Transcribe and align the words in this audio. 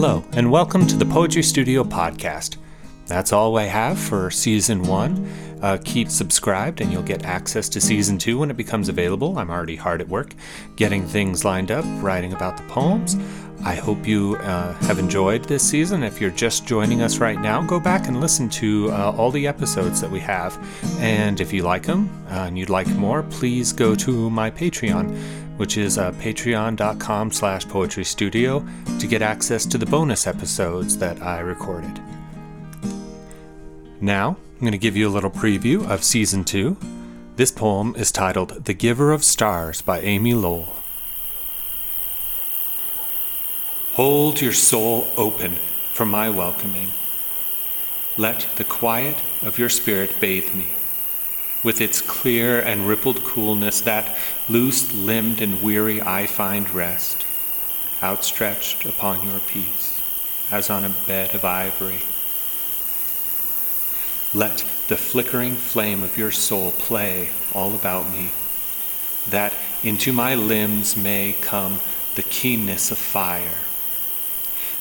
Hello, 0.00 0.22
and 0.34 0.48
welcome 0.48 0.86
to 0.86 0.96
the 0.96 1.04
Poetry 1.04 1.42
Studio 1.42 1.82
podcast. 1.82 2.56
That's 3.08 3.32
all 3.32 3.58
I 3.58 3.64
have 3.64 3.98
for 3.98 4.30
season 4.30 4.84
one. 4.84 5.28
Uh, 5.60 5.76
keep 5.84 6.08
subscribed, 6.08 6.80
and 6.80 6.92
you'll 6.92 7.02
get 7.02 7.24
access 7.24 7.68
to 7.70 7.80
season 7.80 8.16
two 8.16 8.38
when 8.38 8.48
it 8.48 8.56
becomes 8.56 8.88
available. 8.88 9.36
I'm 9.36 9.50
already 9.50 9.74
hard 9.74 10.00
at 10.00 10.08
work 10.08 10.36
getting 10.76 11.04
things 11.04 11.44
lined 11.44 11.72
up, 11.72 11.84
writing 12.00 12.32
about 12.32 12.56
the 12.56 12.62
poems. 12.72 13.16
I 13.64 13.74
hope 13.74 14.06
you 14.06 14.36
uh, 14.36 14.74
have 14.74 15.00
enjoyed 15.00 15.42
this 15.46 15.68
season. 15.68 16.04
If 16.04 16.20
you're 16.20 16.30
just 16.30 16.64
joining 16.64 17.02
us 17.02 17.18
right 17.18 17.40
now, 17.40 17.60
go 17.62 17.80
back 17.80 18.06
and 18.06 18.20
listen 18.20 18.48
to 18.50 18.92
uh, 18.92 19.16
all 19.18 19.32
the 19.32 19.48
episodes 19.48 20.00
that 20.00 20.08
we 20.12 20.20
have. 20.20 20.56
And 21.00 21.40
if 21.40 21.52
you 21.52 21.64
like 21.64 21.82
them 21.82 22.08
uh, 22.30 22.44
and 22.46 22.56
you'd 22.56 22.70
like 22.70 22.86
more, 22.90 23.24
please 23.24 23.72
go 23.72 23.96
to 23.96 24.30
my 24.30 24.48
Patreon, 24.48 25.10
which 25.58 25.76
is 25.76 25.98
uh, 25.98 26.12
patreon.com 26.12 27.30
slash 27.30 27.68
poetry 27.68 28.04
studio 28.04 28.66
to 28.98 29.06
get 29.06 29.20
access 29.20 29.66
to 29.66 29.76
the 29.76 29.86
bonus 29.86 30.26
episodes 30.26 30.96
that 30.98 31.20
I 31.20 31.40
recorded. 31.40 32.00
Now, 34.00 34.36
I'm 34.54 34.60
going 34.60 34.72
to 34.72 34.78
give 34.78 34.96
you 34.96 35.08
a 35.08 35.10
little 35.10 35.30
preview 35.30 35.88
of 35.88 36.02
season 36.02 36.44
two. 36.44 36.76
This 37.36 37.52
poem 37.52 37.94
is 37.96 38.10
titled 38.10 38.64
The 38.64 38.74
Giver 38.74 39.12
of 39.12 39.22
Stars 39.22 39.82
by 39.82 40.00
Amy 40.00 40.34
Lowell. 40.34 40.74
Hold 43.94 44.40
your 44.40 44.52
soul 44.52 45.08
open 45.16 45.56
for 45.92 46.06
my 46.06 46.30
welcoming. 46.30 46.90
Let 48.16 48.48
the 48.56 48.64
quiet 48.64 49.16
of 49.42 49.58
your 49.58 49.68
spirit 49.68 50.20
bathe 50.20 50.54
me. 50.54 50.77
With 51.62 51.80
its 51.80 52.00
clear 52.00 52.60
and 52.60 52.86
rippled 52.86 53.24
coolness, 53.24 53.80
that 53.82 54.16
loose 54.48 54.92
limbed 54.92 55.42
and 55.42 55.60
weary 55.60 56.00
I 56.00 56.26
find 56.26 56.70
rest, 56.70 57.26
outstretched 58.02 58.84
upon 58.84 59.26
your 59.26 59.40
peace, 59.40 60.00
as 60.50 60.70
on 60.70 60.84
a 60.84 60.94
bed 61.06 61.34
of 61.34 61.44
ivory. 61.44 62.00
Let 64.34 64.58
the 64.88 64.96
flickering 64.96 65.56
flame 65.56 66.02
of 66.02 66.16
your 66.16 66.30
soul 66.30 66.72
play 66.72 67.30
all 67.52 67.74
about 67.74 68.10
me, 68.10 68.30
that 69.28 69.52
into 69.82 70.12
my 70.12 70.34
limbs 70.34 70.96
may 70.96 71.34
come 71.40 71.80
the 72.14 72.22
keenness 72.22 72.90
of 72.90 72.98
fire 72.98 73.58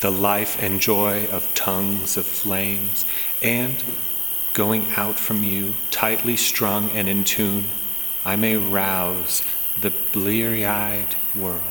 the 0.00 0.10
life 0.10 0.60
and 0.62 0.80
joy 0.80 1.26
of 1.26 1.54
tongues 1.54 2.16
of 2.16 2.26
flames, 2.26 3.04
and 3.42 3.82
going 4.54 4.84
out 4.96 5.16
from 5.16 5.42
you, 5.42 5.74
tightly 5.90 6.36
strung 6.36 6.90
and 6.90 7.08
in 7.08 7.24
tune, 7.24 7.64
I 8.24 8.36
may 8.36 8.56
rouse 8.56 9.42
the 9.80 9.92
bleary 10.12 10.66
eyed 10.66 11.14
world 11.36 11.62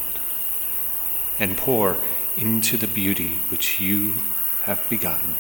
and 1.40 1.58
pour 1.58 1.98
into 2.38 2.78
the 2.78 2.88
beauty 2.88 3.36
which 3.50 3.80
you 3.80 4.14
have 4.64 4.90
begotten. 4.90 5.36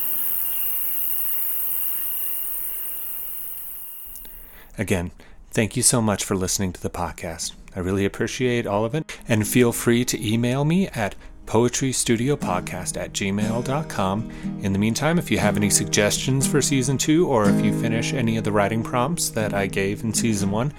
Again, 4.78 5.12
thank 5.52 5.76
you 5.76 5.84
so 5.84 6.02
much 6.02 6.24
for 6.24 6.36
listening 6.36 6.72
to 6.74 6.82
the 6.82 6.90
podcast. 6.90 7.54
I 7.76 7.80
really 7.80 8.06
appreciate 8.06 8.66
all 8.66 8.86
of 8.86 8.96
it. 8.96 9.20
And 9.28 9.48
feel 9.48 9.72
free 9.72 10.06
to 10.06 10.26
email 10.26 10.66
me 10.66 10.88
at 10.90 11.16
poetrystudiopodcast 11.50 12.96
at 12.96 13.12
gmail.com. 13.12 14.60
In 14.62 14.72
the 14.72 14.78
meantime, 14.78 15.18
if 15.18 15.32
you 15.32 15.40
have 15.40 15.58
any 15.58 15.72
suggestions 15.72 16.48
for 16.48 16.62
season 16.62 16.98
two, 16.98 17.28
or 17.28 17.50
if 17.50 17.66
you 17.66 17.78
finish 17.82 18.14
any 18.14 18.38
of 18.38 18.44
the 18.44 18.52
writing 18.52 18.84
prompts 18.84 19.30
that 19.30 19.54
I 19.54 19.66
gave 19.66 20.04
in 20.04 20.14
season 20.14 20.52
one, 20.52 20.72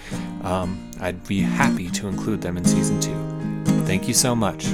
um, 0.43 0.91
I'd 1.01 1.27
be 1.27 1.41
happy 1.41 1.91
to 1.91 2.07
include 2.07 2.41
them 2.41 2.57
in 2.57 2.65
season 2.65 3.01
two. 3.01 3.17
Thank 3.85 4.07
you 4.07 4.15
so 4.15 4.37
much. 4.37 4.69